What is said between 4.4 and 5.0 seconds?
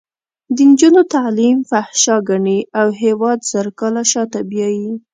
بیایي.